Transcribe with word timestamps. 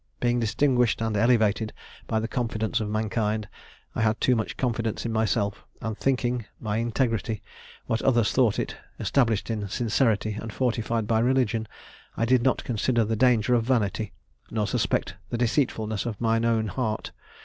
Being 0.19 0.39
distinguished 0.39 0.99
and 0.99 1.15
elevated 1.15 1.73
by 2.07 2.19
the 2.19 2.27
confidence 2.27 2.79
of 2.79 2.89
mankind, 2.89 3.47
I 3.93 4.01
had 4.01 4.19
too 4.19 4.35
much 4.35 4.57
confidence 4.57 5.05
in 5.05 5.11
myself; 5.13 5.63
and, 5.79 5.95
thinking 5.95 6.45
my 6.59 6.77
integrity 6.77 7.43
what 7.85 8.01
others 8.01 8.31
thought 8.31 8.57
it 8.57 8.75
established 8.99 9.51
in 9.51 9.67
sincerity, 9.69 10.39
and 10.41 10.51
fortified 10.51 11.05
by 11.05 11.19
religion, 11.19 11.67
I 12.17 12.25
did 12.25 12.41
not 12.41 12.63
consider 12.63 13.05
the 13.05 13.15
danger 13.15 13.53
of 13.53 13.63
vanity, 13.65 14.11
nor 14.49 14.65
suspect 14.65 15.17
the 15.29 15.37
deceitfulness 15.37 16.07
of 16.07 16.19
mine 16.19 16.45
own 16.45 16.69
heart. 16.69 17.11